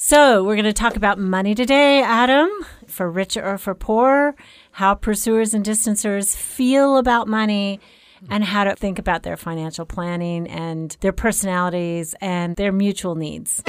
[0.00, 2.48] So, we're going to talk about money today, Adam,
[2.86, 4.36] for rich or for poor,
[4.70, 7.80] how pursuers and distancers feel about money,
[8.30, 13.60] and how to think about their financial planning and their personalities and their mutual needs.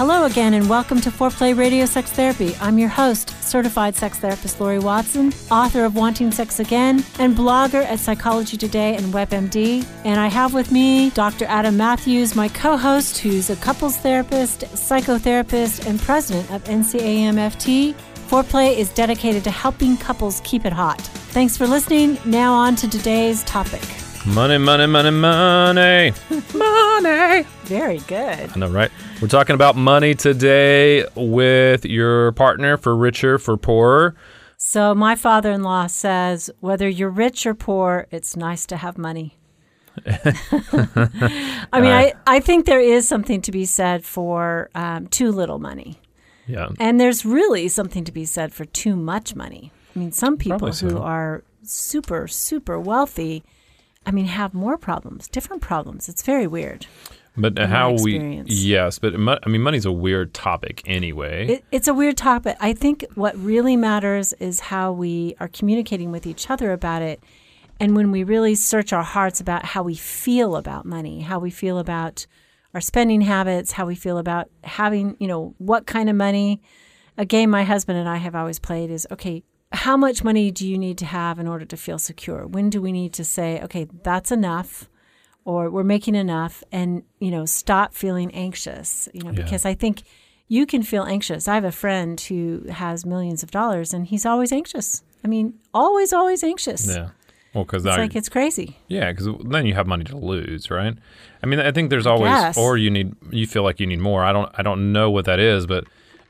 [0.00, 2.56] Hello again, and welcome to Foreplay Radio Sex Therapy.
[2.58, 7.84] I'm your host, certified sex therapist Lori Watson, author of Wanting Sex Again, and blogger
[7.84, 9.86] at Psychology Today and WebMD.
[10.06, 11.44] And I have with me Dr.
[11.44, 17.92] Adam Matthews, my co host, who's a couples therapist, psychotherapist, and president of NCAMFT.
[18.26, 21.02] Foreplay is dedicated to helping couples keep it hot.
[21.34, 22.16] Thanks for listening.
[22.24, 23.82] Now, on to today's topic.
[24.26, 26.12] Money, money, money, money.
[26.54, 27.46] money.
[27.64, 28.50] Very good.
[28.54, 28.90] I know, right?
[29.22, 34.14] We're talking about money today with your partner for richer, for poorer.
[34.58, 38.98] So, my father in law says whether you're rich or poor, it's nice to have
[38.98, 39.38] money.
[40.06, 45.58] I mean, I, I think there is something to be said for um, too little
[45.58, 45.98] money.
[46.46, 46.68] Yeah.
[46.78, 49.72] And there's really something to be said for too much money.
[49.96, 50.88] I mean, some people so.
[50.88, 53.42] who are super, super wealthy,
[54.06, 56.08] I mean, have more problems, different problems.
[56.08, 56.86] It's very weird.
[57.36, 61.46] But how we, yes, but I mean, money's a weird topic anyway.
[61.46, 62.56] It, it's a weird topic.
[62.60, 67.22] I think what really matters is how we are communicating with each other about it.
[67.78, 71.50] And when we really search our hearts about how we feel about money, how we
[71.50, 72.26] feel about
[72.74, 76.60] our spending habits, how we feel about having, you know, what kind of money.
[77.16, 79.42] A game my husband and I have always played is okay,
[79.72, 82.46] how much money do you need to have in order to feel secure?
[82.46, 84.88] When do we need to say, okay, that's enough?
[85.44, 89.42] Or we're making enough and, you know, stop feeling anxious, you know, Yeah.
[89.42, 90.02] because I think
[90.48, 91.46] you can feel anxious.
[91.48, 95.02] I have a friend who has millions of dollars and he's always anxious.
[95.24, 96.86] I mean, always, always anxious.
[96.88, 97.10] yeah.
[97.54, 98.76] Well, because It's like it's crazy.
[98.86, 100.94] yeah, because then you have money to lose, right?
[101.42, 102.56] I mean, I think there's always, guess.
[102.58, 104.22] or you need, you feel like you need more.
[104.22, 105.84] I don't, I don't know what that is, but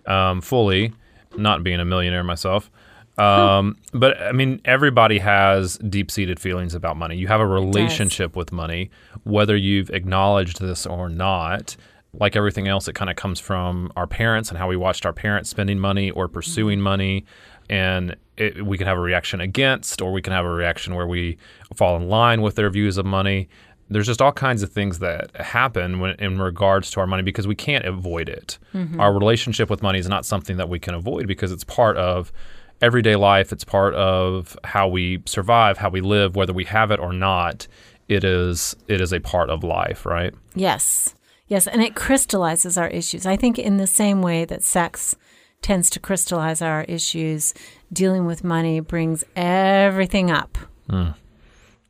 [0.07, 0.93] um, fully,
[1.37, 2.71] not being a millionaire myself.
[3.21, 7.17] Um, but I mean, everybody has deep seated feelings about money.
[7.17, 8.91] You have a relationship with money,
[9.25, 11.77] whether you've acknowledged this or not.
[12.13, 15.13] Like everything else, it kind of comes from our parents and how we watched our
[15.13, 17.25] parents spending money or pursuing money.
[17.69, 21.07] And it, we can have a reaction against, or we can have a reaction where
[21.07, 21.37] we
[21.77, 23.49] fall in line with their views of money.
[23.89, 27.47] There's just all kinds of things that happen when, in regards to our money because
[27.47, 28.59] we can't avoid it.
[29.01, 32.33] Our relationship with money is not something that we can avoid because it's part of
[32.81, 33.53] everyday life.
[33.53, 37.67] It's part of how we survive, how we live, whether we have it or not.
[38.09, 40.35] It is it is a part of life, right?
[40.55, 41.15] Yes.
[41.47, 41.67] Yes.
[41.67, 43.27] And it crystallizes our issues.
[43.27, 45.17] I think in the same way that sex
[45.63, 47.55] tends to crystallize our issues,
[47.93, 50.57] dealing with money brings everything up.
[50.89, 51.11] Hmm.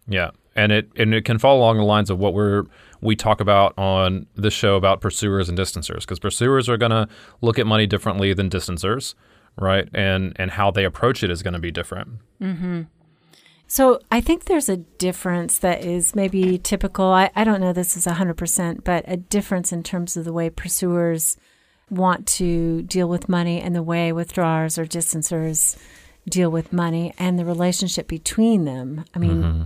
[0.09, 2.65] Yeah, and it and it can fall along the lines of what we're
[3.01, 7.09] we talk about on this show about pursuers and distancers because pursuers are going to
[7.41, 9.15] look at money differently than distancers,
[9.57, 9.89] right?
[9.95, 12.09] And and how they approach it is going to be different.
[12.41, 12.83] Mm-hmm.
[13.67, 17.07] So I think there's a difference that is maybe typical.
[17.07, 20.51] I, I don't know this is 100%, but a difference in terms of the way
[20.51, 21.37] pursuers
[21.89, 25.77] want to deal with money and the way withdrawers or distancers
[26.29, 29.05] deal with money and the relationship between them.
[29.15, 29.63] I mean, mm-hmm.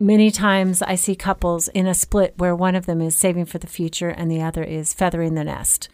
[0.00, 3.58] many times I see couples in a split where one of them is saving for
[3.58, 5.88] the future and the other is feathering the nest.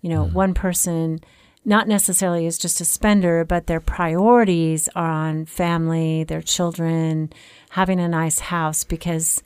[0.00, 0.34] You know, mm-hmm.
[0.34, 1.20] one person
[1.64, 7.30] not necessarily as just a spender, but their priorities are on family, their children,
[7.70, 9.42] having a nice house because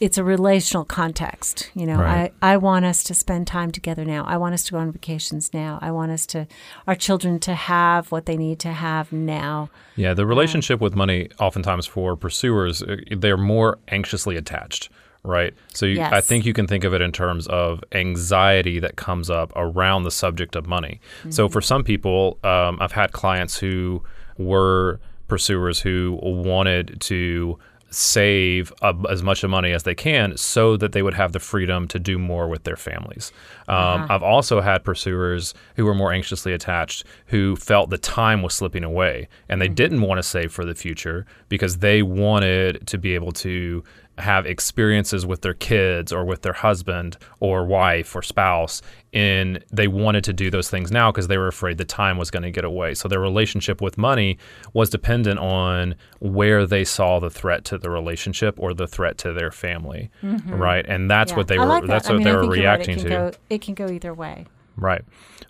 [0.00, 1.70] it's a relational context.
[1.74, 2.32] You know, Right.
[2.40, 4.24] I, I want us to spend time together now.
[4.24, 5.80] I want us to go on vacations now.
[5.82, 6.46] I want us to,
[6.86, 9.70] our children to have what they need to have now.
[9.96, 14.88] Yeah, the relationship with money, oftentimes for pursuers, uh, they're more anxiously attached,
[15.22, 15.54] right?
[15.74, 19.30] So you, I think you can think of it in terms of anxiety that comes
[19.30, 21.00] up around the subject of money.
[21.20, 21.30] Mm-hmm.
[21.30, 24.02] So for some people, um, I've had clients who
[24.36, 27.58] were pursuers who wanted to
[27.90, 31.40] save uh, as much of money as they can so that they would have the
[31.40, 33.32] freedom to do more with their families.
[33.66, 38.54] Um, I've also had pursuers who were more anxiously attached who felt the time was
[38.54, 42.98] slipping away and they didn't want to save for the future because they wanted to
[42.98, 43.82] be able to
[44.18, 48.82] have experiences with their kids or with their husband or wife or spouse
[49.14, 52.30] and they wanted to do those things now because they were afraid the time was
[52.30, 54.36] going to get away so their relationship with money
[54.74, 59.32] was dependent on where they saw the threat to the relationship or the threat to
[59.32, 60.52] their family mm-hmm.
[60.54, 61.36] right and that's Yeah.
[61.38, 61.88] what they were like that.
[61.88, 62.58] that's I what mean, they I were you're right.
[62.58, 64.46] reacting to Go, it can go either way.
[64.78, 65.02] Right.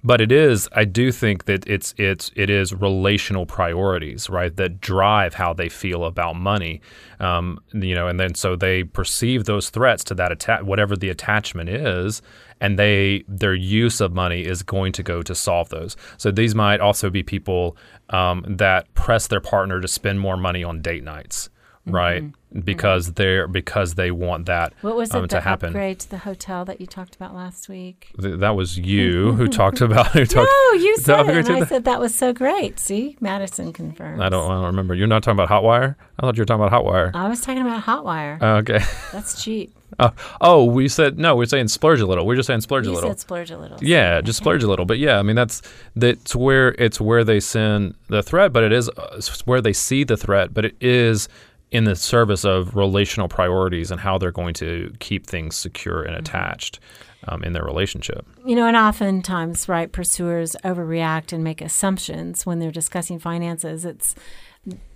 [0.03, 4.81] But it is I do think that it's it's it is relational priorities, right, that
[4.81, 6.81] drive how they feel about money.
[7.21, 11.11] Um, you know, and then so they perceive those threats to that atta- whatever the
[11.11, 12.23] attachment is,
[12.61, 15.95] and they their use of money is going to go to solve those.
[16.17, 17.77] So these might also be people
[18.09, 21.51] um, that press their partner to spend more money on date nights,
[21.91, 22.25] right?
[22.65, 25.69] Because they're because they want that What was um, it, to happen.
[25.69, 28.11] upgrade to the hotel that you talked about last week?
[28.21, 30.49] Th- that was you who talked about who talked.
[30.51, 32.79] Oh, you said it, and I said that was so great.
[32.79, 34.23] See, Madison confirmed.
[34.23, 34.95] I don't, I don't remember.
[34.95, 35.97] You're not talking about Hotwire?
[36.19, 37.11] I thought you were talking about Hotwire.
[37.15, 38.39] I was talking about Hotwire.
[38.41, 38.81] Oh, okay.
[39.13, 39.75] That's cheap.
[39.99, 41.35] Oh, oh, we said no.
[41.35, 42.27] We're saying splurge a little.
[42.27, 43.11] We're just saying splurge a little.
[43.11, 43.79] said splurge a little.
[43.83, 44.85] Yeah, just splurge a little.
[44.85, 45.63] But yeah, I mean that's
[45.97, 50.05] that's where it's where they send the threat, but it is uh, where they see
[50.05, 51.29] the threat, but it is
[51.71, 56.17] in the service of relational priorities and how they're going to keep things secure and
[56.17, 56.81] attached
[57.27, 58.27] um, in their relationship.
[58.47, 63.85] You know, and oftentimes, right, pursuers overreact and make assumptions when they're discussing finances.
[63.85, 64.15] It's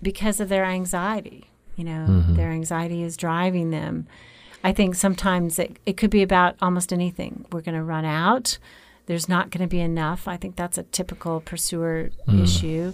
[0.03, 1.49] because of their anxiety.
[1.77, 2.35] You know, Mm-hmm.
[2.35, 4.07] their anxiety is driving them.
[4.65, 7.47] I think sometimes it, it could be about almost anything.
[7.51, 8.59] We're going to run out.
[9.07, 10.29] There's not going to be enough.
[10.29, 12.43] I think that's a typical pursuer Mm.
[12.45, 12.93] issue.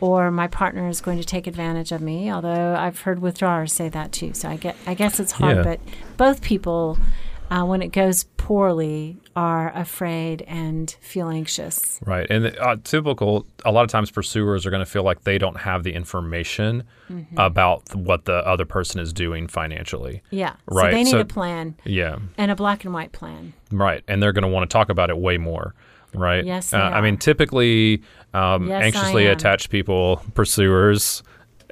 [0.00, 2.32] Or my partner is going to take advantage of me.
[2.32, 4.32] Although I've heard withdrawers say that too.
[4.34, 5.58] So I get, I guess it's hard.
[5.58, 5.62] Yeah.
[5.62, 5.80] But
[6.16, 6.98] both people,
[7.50, 12.00] uh, when it goes poorly, are afraid and feel anxious.
[12.04, 12.26] Right.
[12.30, 15.56] And uh, typical, a lot of times pursuers are going to feel like they don't
[15.58, 17.38] have the information Mm-hmm.
[17.40, 20.22] about what the other person is doing financially.
[20.30, 20.54] Yeah.
[20.66, 22.20] Right, So they need so- a plan Yeah.
[22.38, 23.52] and a black and white plan.
[23.72, 24.04] Right.
[24.06, 25.74] And they're going to want to talk about it way more.
[26.14, 26.44] Right.
[26.44, 28.02] Yes, Uh, I mean, typically,
[28.34, 31.22] um, Yes, anxiously attached people, pursuers,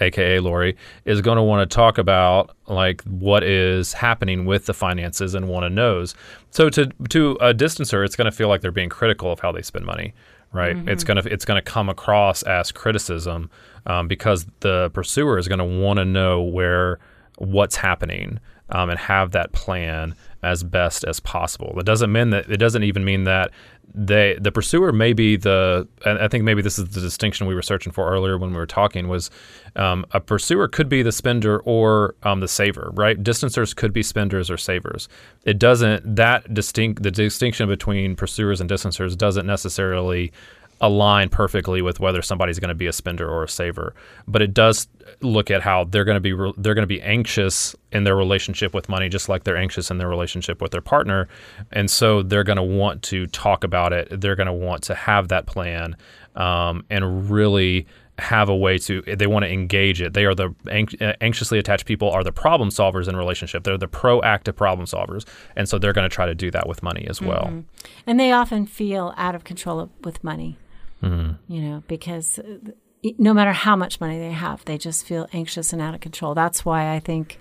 [0.01, 4.75] aka Lori, is going to want to talk about like what is happening with the
[4.75, 6.15] finances and want to knows.
[6.51, 9.53] So to to a distancer, it's going to feel like they're being critical of how
[9.53, 10.15] they spend money.
[10.53, 10.77] Right.
[10.77, 10.89] Mm-hmm.
[10.89, 13.51] It's gonna it's gonna come across as criticism
[13.87, 16.99] um, because the pursuer is going to want to know where
[17.37, 21.75] what's happening um, and have that plan as best as possible.
[21.79, 23.51] It doesn't mean that it doesn't even mean that
[23.95, 27.63] they the pursuer may be the I think maybe this is the distinction we were
[27.63, 29.31] searching for earlier when we were talking was
[29.77, 33.23] um, a pursuer could be the spender or um, the saver, right?
[33.23, 35.09] Distancers could be spenders or savers.
[35.45, 40.33] It doesn't that distinct the distinction between pursuers and distancers doesn't necessarily
[40.81, 43.95] align perfectly with whether somebody's going to be a spender or a saver,
[44.27, 44.89] but it does
[45.21, 48.17] look at how they're going to be re- they're going to be anxious in their
[48.17, 51.29] relationship with money, just like they're anxious in their relationship with their partner,
[51.73, 54.21] and so they're going to want to talk about it.
[54.21, 55.97] They're going to want to have that plan
[56.35, 57.87] um, and really
[58.19, 60.13] have a way to they want to engage it.
[60.13, 63.65] They are the uh, anxiously attached people are the problem solvers in relationship.
[63.65, 65.25] They're the proactive problem solvers.
[65.57, 67.65] And so they're going to try to do that with money as well.
[68.07, 70.59] And they often feel out of control with money,
[71.03, 71.53] Mm-hmm.
[71.53, 72.71] you know, because uh,
[73.19, 76.35] no matter how much money they have, they just feel anxious and out of control.
[76.35, 77.39] That's why I think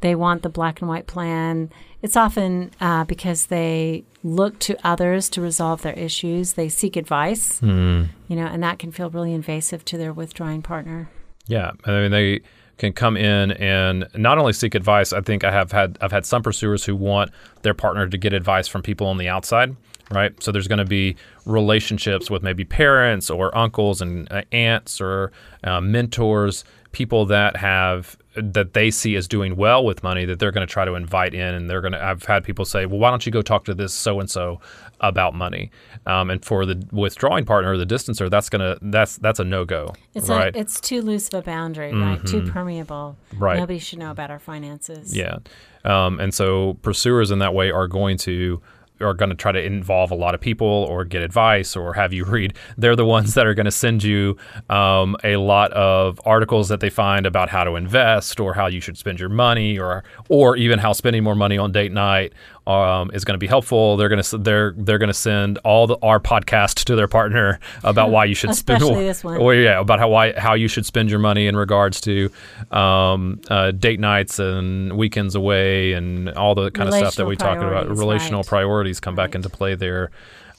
[0.00, 1.70] they want the black and white plan.
[2.02, 6.54] It's often uh, because they look to others to resolve their issues.
[6.54, 8.10] They seek advice, Mm-hmm.
[8.28, 11.08] you know, and that can feel really invasive to their withdrawing partner.
[11.46, 12.40] Yeah, I mean they
[12.78, 15.12] can come in and not only seek advice.
[15.12, 17.30] I think I have had I've had some pursuers who want
[17.62, 19.76] their partner to get advice from people on the outside,
[20.10, 20.40] right?
[20.42, 25.32] So there's going to be relationships with maybe parents or uncles and uh, aunts or
[25.64, 30.50] uh, mentors, people that have that they see as doing well with money that they're
[30.50, 32.98] going to try to invite in and they're going to I've had people say well
[32.98, 34.60] why don't you go talk to this so and so
[35.00, 35.70] about money
[36.06, 39.44] um, and for the withdrawing partner or the distancer that's going to that's that's a
[39.44, 42.24] no-go It's right a, it's too loose of a boundary, right?
[42.26, 43.16] Too permeable.
[43.36, 43.58] Right.
[43.58, 45.16] Nobody should know about our finances.
[45.16, 45.38] Yeah.
[45.84, 48.60] Um, and so pursuers in that way are going to
[49.00, 52.12] are going to try to involve a lot of people or get advice or have
[52.12, 52.54] you read.
[52.76, 54.36] They're the ones that are going to send you
[54.70, 58.80] um, a lot of articles that they find about how to invest or how you
[58.80, 62.32] should spend your money or or even how spending more money on date night
[62.66, 63.96] um, is going to be helpful.
[63.96, 67.60] They're going to they're they're going to send all the our podcast to their partner
[67.84, 69.36] about why you should spend this one.
[69.36, 72.30] or yeah about how why how you should spend your money in regards to
[72.70, 77.36] um, uh, date nights and weekends away and all the kind of stuff that we
[77.36, 77.88] talked about.
[77.88, 78.48] Relational right.
[78.48, 80.10] priorities come back into play there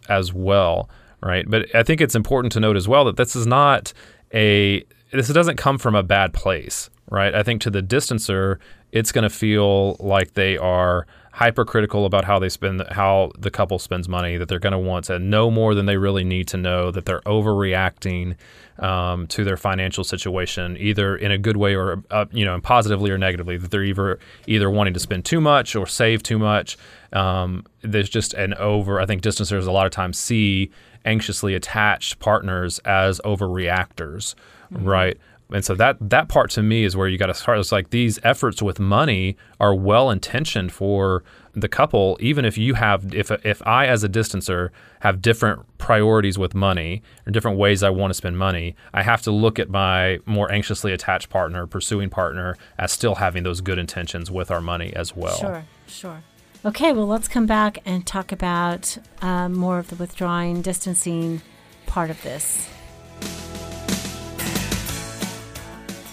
[0.10, 0.90] as well,
[1.22, 1.46] right?
[1.48, 3.94] But I think it's important to note as well that this is not
[4.34, 7.34] a this doesn't come from a bad place, right?
[7.34, 8.60] I think to the distancer,
[8.92, 13.78] it's going to feel like they are hypercritical about how they spend how the couple
[13.78, 16.58] spends money that they're going to want to know more than they really need to
[16.58, 18.36] know that they're overreacting
[18.80, 23.12] um, to their financial situation either in a good way or uh, you know positively
[23.12, 26.76] or negatively that they're either either wanting to spend too much or save too much.
[27.14, 30.70] Um, there's just an over i think distancers a lot of times see
[31.06, 34.36] anxiously attached partners as overreactors
[34.72, 35.18] right
[35.52, 37.60] and so that that part to me is where you got to start.
[37.60, 41.24] It's like these efforts with money are well intentioned for
[41.54, 42.18] the couple.
[42.20, 44.70] Even if you have, if if I as a distancer
[45.02, 49.22] have different priorities with money or different ways I want to spend money, I have
[49.24, 53.80] to look at my more anxiously attached partner, pursuing partner, as still having those good
[53.80, 55.38] intentions with our money as well.
[55.38, 56.24] Sure, sure.
[56.66, 61.42] Okay, well, let's come back and talk about um, more of the withdrawing, distancing
[61.86, 62.68] part of this.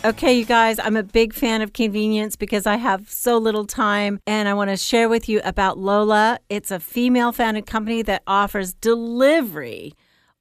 [0.05, 4.21] Okay, you guys, I'm a big fan of convenience because I have so little time
[4.27, 6.41] and I want to share with you about Lola.
[6.51, 9.95] It's a female founded company that offers delivery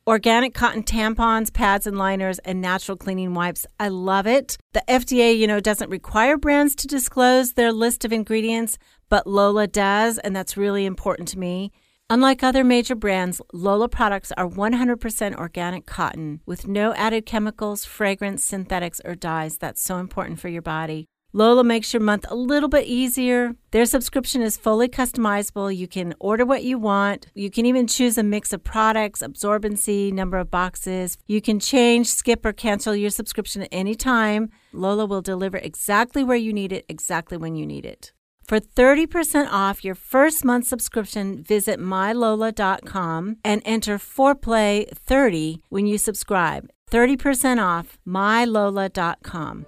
[0.05, 3.65] organic cotton tampons, pads and liners, and natural cleaning wipes.
[3.79, 4.57] I love it.
[4.73, 8.77] The FDA, you know, doesn't require brands to disclose their list of ingredients,
[9.07, 11.71] but Lola does, and that's really important to me.
[12.13, 18.45] Unlike other major brands, Lola products are 100% organic cotton with no added chemicals, fragrance,
[18.45, 19.57] synthetics, or dyes.
[19.57, 21.07] That's so important for your body.
[21.33, 23.55] Lola makes your month a little bit easier.
[23.71, 25.75] Their subscription is fully customizable.
[25.75, 27.25] You can order what you want.
[27.33, 31.17] You can even choose a mix of products, absorbency, number of boxes.
[31.25, 34.51] You can change, skip, or cancel your subscription at any time.
[34.71, 38.13] Lola will deliver exactly where you need it, exactly when you need it.
[38.47, 46.69] For 30% off your first month subscription, visit mylola.com and enter foreplay30 when you subscribe.
[46.91, 49.65] 30% off mylola.com.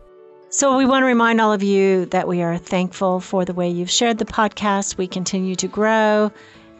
[0.49, 3.69] So, we want to remind all of you that we are thankful for the way
[3.69, 4.97] you've shared the podcast.
[4.97, 6.31] We continue to grow.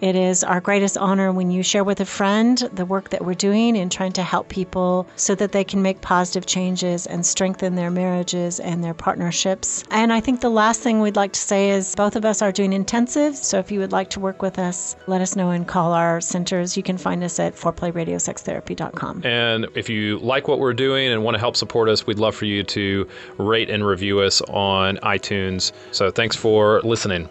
[0.05, 3.33] It is our greatest honor when you share with a friend the work that we're
[3.33, 7.73] doing in trying to help people so that they can make positive changes and strengthen
[7.73, 9.83] their marriages and their partnerships.
[9.89, 12.51] And I think the last thing we'd like to say is both of us are
[12.51, 13.37] doing intensives.
[13.37, 16.21] So if you would like to work with us, let us know and call our
[16.21, 16.77] centers.
[16.77, 19.25] You can find us at foreplayradiosextherapy.com.
[19.25, 22.35] And if you like what we're doing and want to help support us, we'd love
[22.35, 23.09] for you to
[23.39, 25.71] rate and review us on iTunes.
[25.91, 27.27] So thanks for listening.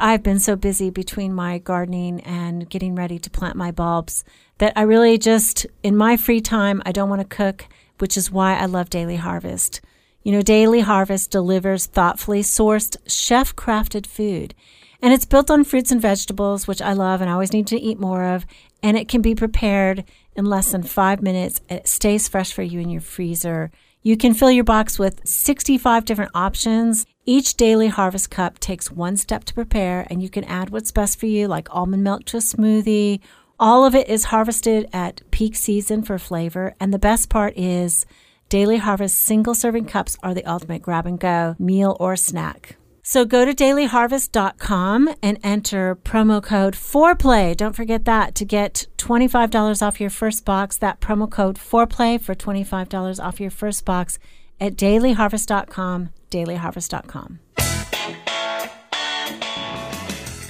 [0.00, 4.24] I've been so busy between my gardening and getting ready to plant my bulbs
[4.58, 7.66] that I really just, in my free time, I don't want to cook,
[7.98, 9.80] which is why I love Daily Harvest.
[10.22, 14.54] You know, Daily Harvest delivers thoughtfully sourced, chef crafted food.
[15.00, 17.80] And it's built on fruits and vegetables, which I love and I always need to
[17.80, 18.46] eat more of.
[18.82, 20.04] And it can be prepared
[20.36, 21.60] in less than five minutes.
[21.68, 23.70] It stays fresh for you in your freezer.
[24.02, 27.04] You can fill your box with 65 different options.
[27.26, 31.20] Each daily harvest cup takes one step to prepare, and you can add what's best
[31.20, 33.20] for you, like almond milk to a smoothie.
[33.60, 36.74] All of it is harvested at peak season for flavor.
[36.78, 38.06] And the best part is
[38.48, 42.77] Daily Harvest single serving cups are the ultimate grab and go meal or snack.
[43.08, 47.56] So go to dailyharvest.com and enter promo code 4play.
[47.56, 50.76] Don't forget that to get $25 off your first box.
[50.76, 54.18] That promo code 4play for $25 off your first box
[54.60, 57.38] at dailyharvest.com, dailyharvest.com.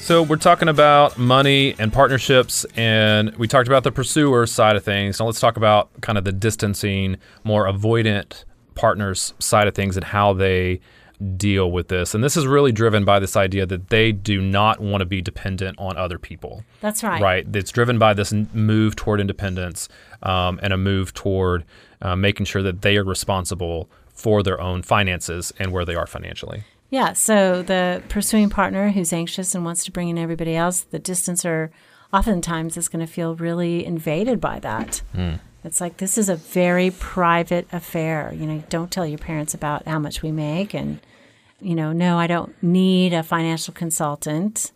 [0.00, 4.82] So we're talking about money and partnerships, and we talked about the pursuer side of
[4.82, 5.20] things.
[5.20, 8.42] Now let's talk about kind of the distancing, more avoidant
[8.74, 10.80] partners side of things and how they
[11.36, 12.14] deal with this.
[12.14, 15.20] And this is really driven by this idea that they do not want to be
[15.20, 16.62] dependent on other people.
[16.80, 17.20] That's right.
[17.20, 17.46] Right.
[17.54, 19.88] It's driven by this move toward independence
[20.22, 21.64] um, and a move toward
[22.00, 26.06] uh, making sure that they are responsible for their own finances and where they are
[26.06, 26.64] financially.
[26.90, 27.12] Yeah.
[27.12, 31.70] So the pursuing partner who's anxious and wants to bring in everybody else, the distancer
[32.12, 35.02] oftentimes is going to feel really invaded by that.
[35.68, 38.32] It's like this is a very private affair.
[38.34, 40.98] You know, don't tell your parents about how much we make and
[41.60, 44.72] you know, no, I don't need a financial consultant.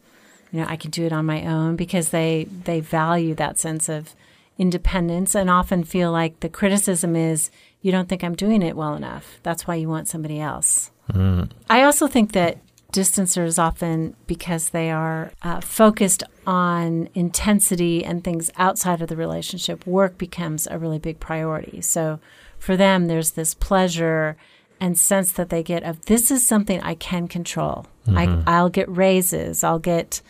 [0.53, 3.89] You know, I can do it on my own because they they value that sense
[3.89, 4.15] of
[4.59, 8.95] independence and often feel like the criticism is you don't think I'm doing it well
[8.95, 9.41] enough.
[9.43, 10.91] That's why you want somebody else.
[11.11, 11.51] Mm.
[11.71, 12.59] I also think that
[12.93, 19.87] distancers often, because they are uh, focused on intensity and things outside of the relationship,
[19.87, 21.81] work becomes a really big priority.
[21.81, 22.21] So
[22.59, 24.37] for them, there's this pleasure
[24.79, 27.87] and sense that they get of this is something I can control.
[28.09, 29.63] I, I'll get raises.
[29.63, 30.21] I'll get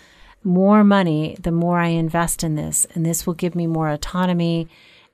[0.44, 4.68] more money the more I invest in this, and this will give me more autonomy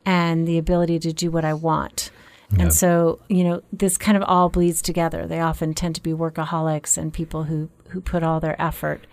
[0.05, 2.11] and the ability to do what I want.
[2.59, 5.26] And so, you know, this kind of all bleeds together.
[5.26, 9.07] They often tend to be workaholics and people who, who put all their effort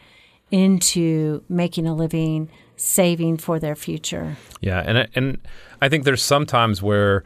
[0.51, 4.38] into making a living, saving for their future.
[4.62, 5.38] Yeah, and I- and
[5.82, 7.24] I think there's sometimes where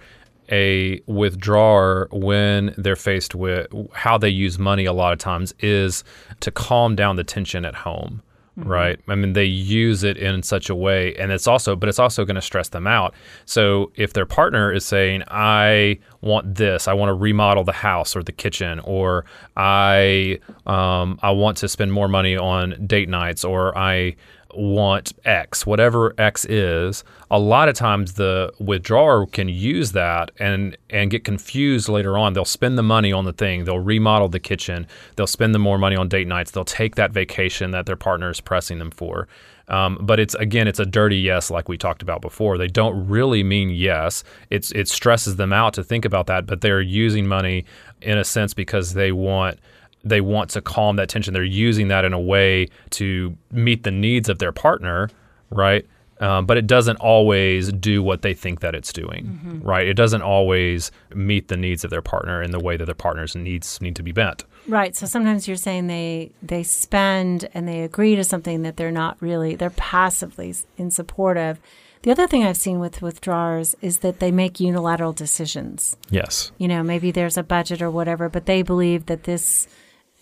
[0.51, 6.03] a withdrawer, when they're faced with how they use money, a lot of times is
[6.39, 8.23] to calm down the tension at home.
[8.65, 8.99] Right.
[9.07, 12.25] I mean, they use it in such a way, and it's also, but it's also
[12.25, 13.13] going to stress them out.
[13.45, 18.15] So if their partner is saying, I want this, I want to remodel the house
[18.15, 19.25] or the kitchen, or
[19.55, 24.15] I, um, I want to spend more money on date nights, or I,
[24.53, 30.77] want X, whatever X is, a lot of times the withdrawer can use that and
[30.89, 32.33] and get confused later on.
[32.33, 35.77] They'll spend the money on the thing, they'll remodel the kitchen, they'll spend the more
[35.77, 39.27] money on date nights, they'll take that vacation that their partner is pressing them for.
[39.69, 42.57] Um, but it's again, it's a dirty yes, like we talked about before.
[42.57, 44.23] They don't really mean yes.
[44.49, 47.65] It's it stresses them out to think about that, but they're using money
[48.01, 49.59] in a sense because they want
[50.03, 51.33] they want to calm that tension.
[51.33, 55.09] They're using that in a way to meet the needs of their partner,
[55.49, 55.85] right?
[56.21, 59.87] Um, but it doesn't always do what they think that it's doing, right?
[59.87, 63.37] It doesn't always meet the needs of their partner in the way that their partner's
[63.37, 64.43] needs need to be met.
[64.67, 64.95] Right.
[64.97, 69.15] So sometimes you're saying they they spend and they agree to something that they're not
[69.21, 71.59] really they're passively in support of.
[72.01, 75.97] The other thing I've seen with withdrawers is that they make unilateral decisions.
[76.09, 76.51] Yes.
[76.57, 79.67] You know, maybe there's a budget or whatever, but they believe that this,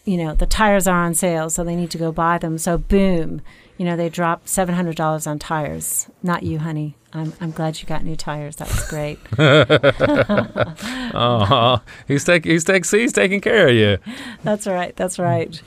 [0.07, 2.57] you know, the tires are on sale, so they need to go buy them.
[2.57, 3.41] So boom,
[3.77, 6.07] you know, they drop seven hundred dollars on tires.
[6.23, 6.95] Not you, honey.
[7.11, 8.55] I'm I'm glad you got new tires.
[8.55, 9.19] That was great.
[11.17, 11.79] Uh-huh.
[12.07, 13.97] He's taking he's take, he's taking care of you.
[14.43, 14.95] That's right.
[14.95, 15.61] That's right.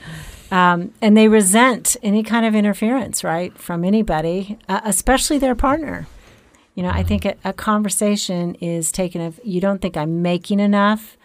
[0.49, 6.07] Um, and they resent any kind of interference, right, from anybody, uh, especially their partner.
[6.75, 10.59] You know, I think a, a conversation is taken of you don't think I'm making
[10.59, 11.17] enough,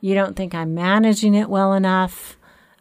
[0.00, 2.36] you don't think I'm managing it well enough,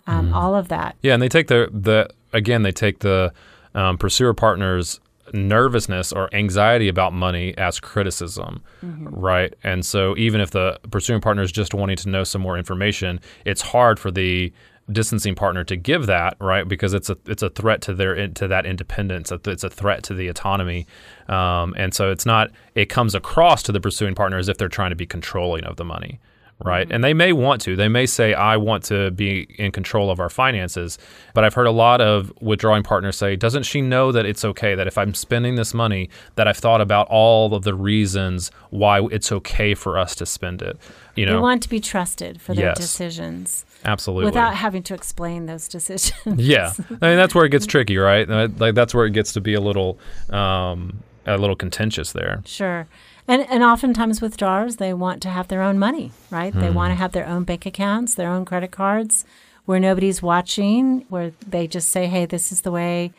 [0.07, 0.95] um, all of that.
[1.01, 3.33] Yeah, and they take the the again they take the
[3.75, 4.99] um, pursuer partner's
[5.33, 9.53] nervousness or anxiety about money as criticism, right?
[9.63, 13.19] And so even if the pursuing partner is just wanting to know some more information,
[13.45, 14.51] it's hard for the
[14.91, 16.67] distancing partner to give that, right?
[16.67, 19.31] Because it's a it's a threat to their to that independence.
[19.31, 20.85] It's a threat to the autonomy,
[21.29, 22.51] um, and so it's not.
[22.75, 25.77] It comes across to the pursuing partner as if they're trying to be controlling of
[25.77, 26.19] the money
[26.63, 26.88] right?
[26.91, 27.76] And they may want to.
[27.76, 30.97] They may say, I want to be in control of our finances.
[31.34, 34.76] But I've heard a lot of withdrawing partners say, doesn't she know that it's okay,
[34.76, 39.02] that if I'm spending this money, that I've thought about all of the reasons why
[39.12, 40.78] it's okay for us to spend it?
[41.15, 42.78] You They know, want to be trusted for their Yes.
[42.78, 44.26] decisions absolutely.
[44.26, 46.13] without having to explain those decisions.
[46.39, 46.71] yeah.
[47.02, 48.28] I mean, that's where it gets tricky, right?
[48.30, 52.41] Like, that's where it gets to be a little, um, a little contentious there.
[52.45, 52.88] Sure.
[53.27, 56.53] And and oftentimes withdrawers, they want to have their own money, right?
[56.53, 57.01] They want to hmm.
[57.01, 59.25] have their own bank accounts, their own credit cards,
[59.65, 63.13] where nobody's watching, where they just say, "Hey, this is the way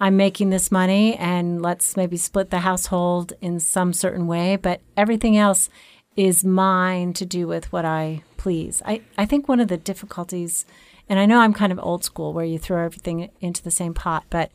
[0.00, 4.80] I'm making this money, and let's maybe split the household in some certain way, but
[4.96, 5.68] everything else
[6.16, 10.66] is mine to do with what I please." I I think one of the difficulties,
[11.08, 13.94] and I know I'm kind of old school, where you throw everything into the same
[13.94, 14.50] pot, but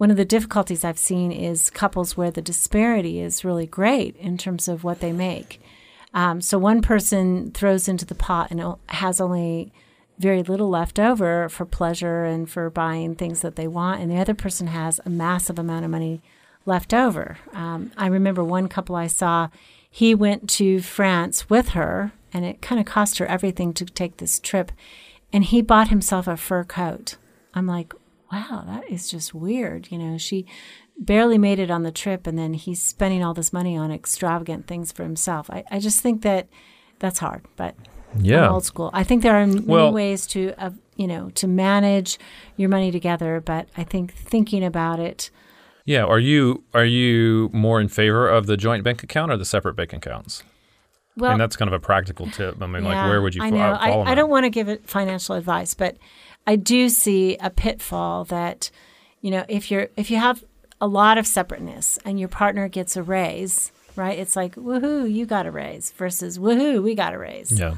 [0.00, 4.38] one of the difficulties I've seen is couples where the disparity is really great in
[4.38, 5.60] terms of what they make.
[6.14, 9.74] Um, so one person throws into the pot and has only
[10.18, 14.16] very little left over for pleasure and for buying things that they want, and the
[14.16, 16.22] other person has a massive amount of money
[16.64, 17.36] left over.
[17.52, 19.48] Um, I remember one couple I saw,
[19.90, 24.16] he went to France with her, and it kind of cost her everything to take
[24.16, 24.72] this trip.
[25.30, 27.16] and he bought himself a fur coat.
[27.54, 27.92] I'm like,
[28.32, 29.90] wow, that is just weird.
[29.90, 30.46] You know, she
[30.98, 34.66] barely made it on the trip, and then he's spending all this money on extravagant
[34.66, 35.50] things for himself.
[35.50, 36.48] I, I just think that
[36.98, 37.74] that's hard, but
[38.18, 38.46] Yeah.
[38.46, 38.90] I'm old school.
[38.92, 42.18] I think there are many Well- ways to, uh, you know, to manage
[42.56, 45.30] your money together, but I think thinking about it.
[45.86, 46.04] Yeah.
[46.04, 49.74] Are you are you more in favor of the joint bank account or the separate
[49.74, 50.42] bank accounts?
[51.16, 52.62] Well, and that's kind of a practical tip.
[52.62, 53.58] I mean, like, where would you I know.
[53.72, 55.96] uh, I, I don't want to give it financial advice, but
[56.46, 58.70] I do see a pitfall that,
[59.20, 60.44] you know, if you're if you have
[60.80, 64.18] a lot of separateness and your partner gets a raise, right?
[64.18, 67.52] It's like woohoo, you got a raise versus woohoo, we got a raise.
[67.52, 67.74] Yeah.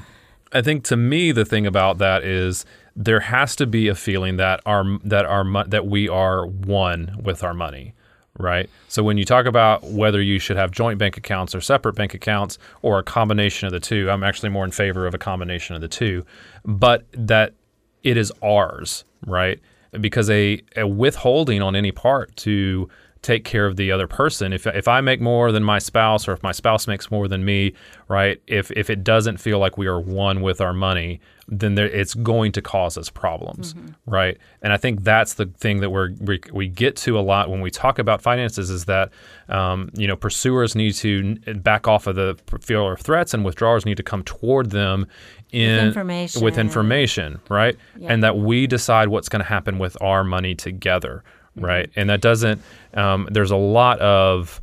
[0.52, 4.36] I think to me the thing about that is there has to be a feeling
[4.36, 7.94] that our that our that we are one with our money,
[8.38, 8.68] right?
[8.88, 12.14] So when you talk about whether you should have joint bank accounts or separate bank
[12.14, 15.74] accounts or a combination of the two, I'm actually more in favor of a combination
[15.74, 16.24] of the two,
[16.64, 17.54] but that
[18.02, 19.60] it is ours, right?
[20.00, 22.88] Because a, a withholding on any part to
[23.22, 24.52] take care of the other person.
[24.52, 27.44] If, if I make more than my spouse or if my spouse makes more than
[27.44, 27.72] me,
[28.08, 28.42] right?
[28.48, 32.14] If, if it doesn't feel like we are one with our money, then there, it's
[32.14, 33.74] going to cause us problems,
[34.06, 34.38] right?
[34.62, 37.60] And I think that's the thing that we're, we, we get to a lot when
[37.60, 39.10] we talk about finances is that,
[39.48, 43.86] um, you know, pursuers need to back off of the fear of threats and withdrawers
[43.86, 45.06] need to come toward them
[45.52, 46.42] in information.
[46.42, 47.76] with information, right?
[48.00, 51.22] And that we decide what's going to happen with our money together,
[51.56, 51.90] right?
[51.96, 52.60] And that doesn't.
[52.94, 54.60] Um, there's a lot of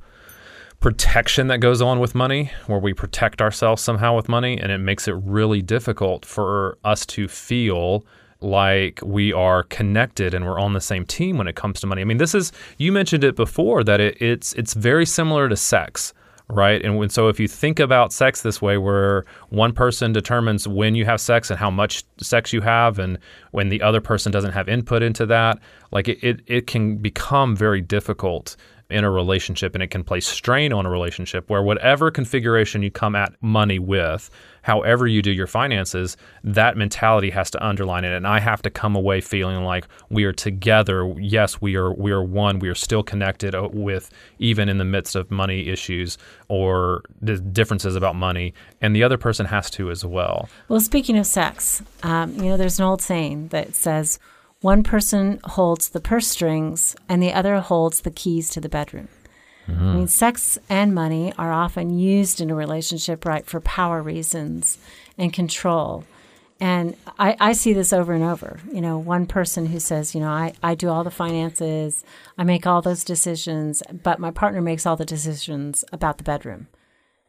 [0.80, 4.78] protection that goes on with money, where we protect ourselves somehow with money, and it
[4.78, 8.06] makes it really difficult for us to feel
[8.41, 12.02] like we are connected and we're on the same team when it comes to money.
[12.02, 15.58] I mean, this is you mentioned it before that it, it's it's very similar to
[15.58, 16.13] sex
[16.49, 16.83] right?
[16.83, 20.95] And when, so if you think about sex this way, where one person determines when
[20.95, 23.19] you have sex and how much sex you have, and
[23.51, 25.59] when the other person doesn't have input into that,
[25.91, 28.55] like it, it, it can become very difficult
[28.89, 32.89] in a relationship and it can place strain on a relationship where whatever configuration you
[32.89, 34.32] come at money with,
[34.63, 38.13] however you do your finances, that mentality has to underline it.
[38.13, 41.13] And I have to come away feeling like we are together.
[41.19, 42.58] Yes, we are we are one.
[42.60, 47.38] We are still connected uh, with even in the midst of money issues or the
[47.38, 48.54] differences about money.
[48.82, 50.49] And the other person has to as well.
[50.67, 54.19] Well, speaking of sex, um, you know, there's an old saying that says
[54.61, 59.07] one person holds the purse strings and the other holds the keys to the bedroom.
[59.67, 64.79] I mean, sex and money are often used in a relationship, right, for power reasons
[65.15, 66.05] and control.
[66.59, 68.59] And I, I see this over and over.
[68.73, 72.03] You know, one person who says, you know, I, I do all the finances,
[72.37, 76.67] I make all those decisions, but my partner makes all the decisions about the bedroom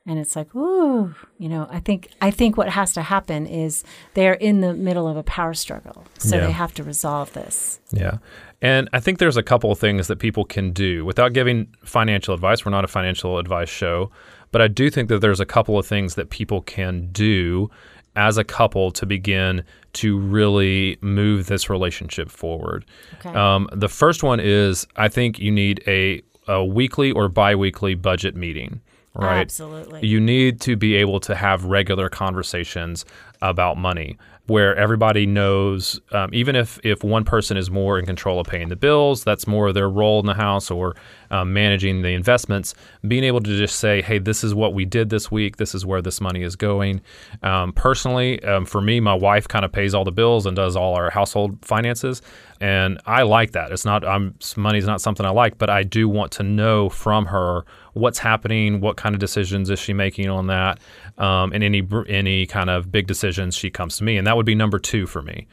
[0.06, 3.84] and it's like ooh you know i think i think what has to happen is
[4.14, 6.46] they're in the middle of a power struggle so Yeah.
[6.46, 8.18] they have to resolve this Yeah.
[8.62, 12.34] And I think there's a couple of things that people can do without giving financial
[12.34, 12.62] advice.
[12.62, 14.10] We're not a financial advice show,
[14.52, 17.70] but I do think that there's a couple of things that people can do
[18.16, 22.84] as a couple to begin to really move this relationship forward.
[23.24, 23.30] Okay.
[23.34, 28.36] Um, the first one is I think you need a, a weekly or biweekly budget
[28.36, 28.82] meeting.
[29.14, 29.40] Right.
[29.40, 30.07] Absolutely.
[30.07, 33.05] You need to be able to have regular conversations
[33.42, 38.40] about money where everybody knows, um, even if, if one person is more in control
[38.40, 40.94] of paying the bills, that's more of their role in the house or
[41.30, 42.74] um, managing the investments,
[43.06, 45.86] being able to just say, hey, this is what we did this week, this is
[45.86, 47.00] where this money is going.
[47.42, 50.76] Um, personally, um, for me, my wife kind of pays all the bills and does
[50.76, 52.22] all our household finances.
[52.60, 53.72] And I like that.
[53.72, 57.26] It's not, I'm, money's not something I like, but I do want to know from
[57.26, 57.64] her
[57.94, 60.78] what's happening, what kind of decisions is she making on that,
[61.18, 64.46] um, and any any kind of big decisions she comes to me, and that would
[64.46, 65.46] be number two for me,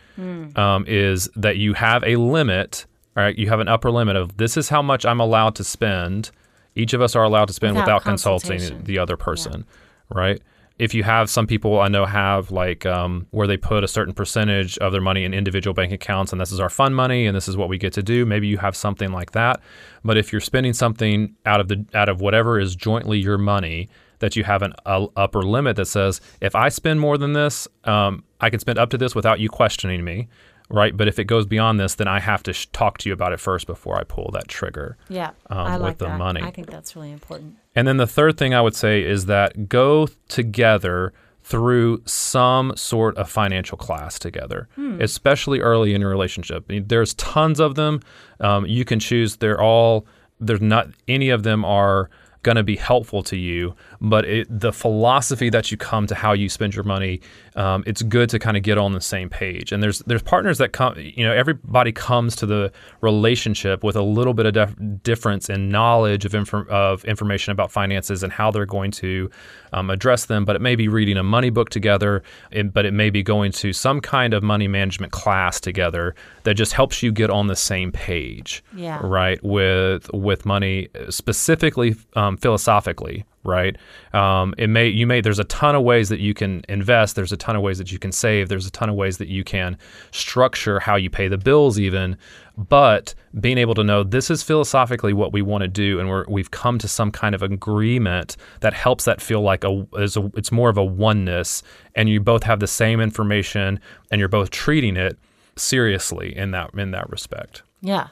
[0.55, 2.85] um, is that you have a limit.
[3.17, 5.63] All right, you have an upper limit of this is how much I'm allowed to
[5.63, 6.30] spend.
[6.75, 9.65] Each of us are allowed to spend Without without, consulting the other person,
[10.13, 10.39] right?
[10.77, 14.13] If you have some people I know have like um, where they put a certain
[14.13, 17.36] percentage of their money in individual bank accounts, and this is our fund money, and
[17.36, 18.23] this is what we get to do.
[18.23, 19.62] Maybe you have something like that.
[20.06, 23.89] But if you're spending something out of the out of whatever is jointly your money,
[24.19, 27.67] that you have an a, upper limit that says if I spend more than this,
[27.86, 30.27] um, I can spend up to this without you questioning me,
[30.69, 30.95] right?
[30.95, 33.32] But if it goes beyond this, then I have to sh- talk to you about
[33.34, 34.97] it first before I pull that trigger.
[35.10, 36.41] yeah um, i with like the that money.
[36.41, 39.69] i think that's really important And then the third thing I would say is that
[39.69, 44.67] go together through some sort of financial class together,
[44.99, 46.65] especially early in your relationship.
[46.69, 48.01] I mean, There's tons of them.
[48.41, 49.38] Um, you can choose.
[49.38, 50.06] They're all.
[50.41, 52.10] There's not any of them are
[52.47, 53.75] going to be helpful to you.
[53.99, 57.19] But it, the philosophy that you come to how you spend your money,
[57.57, 59.73] um, it's good to kind of get on the same page.
[59.73, 64.01] And there's there's partners that come, you know, everybody comes to the relationship with a
[64.01, 68.49] little bit of def- difference in knowledge of, inf- of information about finances and how
[68.49, 69.29] they're going to
[69.73, 70.45] um, address them.
[70.45, 73.51] But it may be reading a money book together, it, but it may be going
[73.53, 77.56] to some kind of money management class together that just helps you get on the
[77.56, 78.99] same page, Yeah.
[79.03, 79.43] right?
[79.43, 83.75] With with money specifically, um, philosophically, right?
[84.13, 87.15] Um, it may you may there's a ton of ways that you can invest.
[87.15, 88.49] There's a ton of ways that you can save.
[88.49, 89.77] There's a ton of ways that you can
[90.12, 92.17] structure how you pay the bills, even.
[92.57, 96.25] But being able to know this is philosophically what we want to do, and we're,
[96.27, 100.31] we've come to some kind of agreement that helps that feel like a, is a
[100.36, 101.63] it's more of a oneness,
[101.95, 103.79] and you both have the same information,
[104.12, 105.17] and you're both treating it
[105.55, 107.62] seriously in that in that respect.
[107.81, 108.07] Yeah.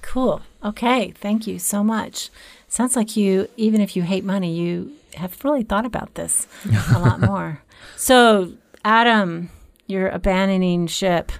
[0.00, 0.42] Cool.
[0.64, 1.10] Okay.
[1.10, 2.30] Thank you so much.
[2.68, 6.46] Sounds like you, even if you hate money, you have really thought about this
[6.94, 7.62] a lot more.
[7.96, 8.52] So,
[8.84, 9.50] Adam,
[9.86, 11.32] you're abandoning ship.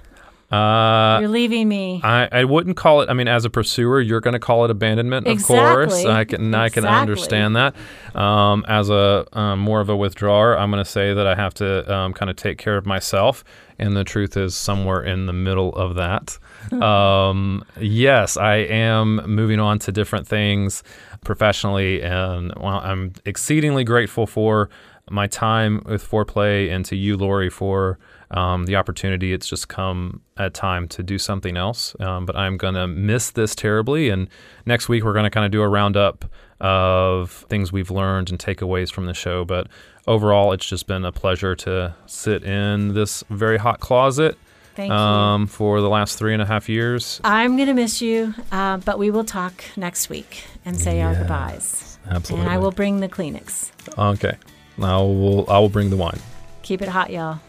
[0.51, 2.01] Uh, You're leaving me.
[2.03, 3.09] I, I wouldn't call it.
[3.09, 6.03] I mean, as a pursuer, you're going to call it abandonment, of course.
[6.05, 7.75] I can I can understand that.
[8.15, 11.53] Um, as a um, more of a withdrawer, I'm going to say that I have
[11.55, 13.43] to um, kind of take care of myself,
[13.77, 16.39] and the truth is somewhere in the middle of that.
[16.81, 20.81] um, yes, I am moving on to different things
[21.23, 24.71] professionally, and well, I'm exceedingly grateful for
[25.11, 27.99] my time with Foreplay and to you, Lori, for
[28.31, 29.33] um, the opportunity.
[29.33, 31.95] It's just come at time to do something else.
[31.99, 34.09] Um, but I'm going to miss this terribly.
[34.09, 34.27] And
[34.65, 36.25] next week, we're going to kind of do a roundup
[36.59, 39.45] of things we've learned and takeaways from the show.
[39.45, 39.67] But
[40.07, 44.37] overall, it's just been a pleasure to sit in this very hot closet
[44.77, 47.19] um, for the last three and a half years.
[47.23, 51.15] I'm going to miss you, uh, but we will talk next week and say our
[51.15, 51.97] goodbyes.
[52.07, 52.45] Absolutely.
[52.45, 53.71] And I will bring the Kleenex.
[53.97, 54.37] Okay.
[54.81, 56.19] I will, I will bring the wine.
[56.61, 57.39] Keep it hot, y'all.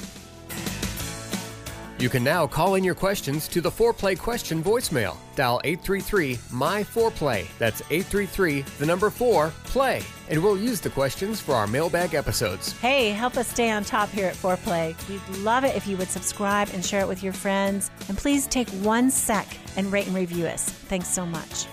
[2.01, 5.19] You can now call in your questions to the Foreplay question voicemail.
[5.37, 7.47] Dial 833 My Foreplay.
[7.59, 10.03] That's 833 the number 4 play.
[10.31, 12.73] And we'll use the questions for our mailbag episodes.
[12.81, 14.97] Hey, help us stay on top here at Foreplay.
[15.11, 17.91] We'd love it if you would subscribe and share it with your friends.
[18.09, 20.71] And please take one sec and rate and review us.
[20.71, 21.67] Thanks so much.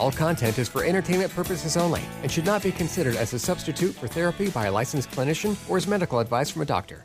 [0.00, 3.94] All content is for entertainment purposes only and should not be considered as a substitute
[3.94, 7.04] for therapy by a licensed clinician or as medical advice from a doctor.